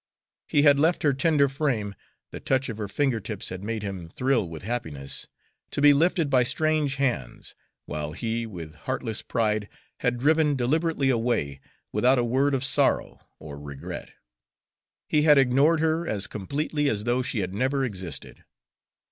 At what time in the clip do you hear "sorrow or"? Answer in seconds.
12.63-13.59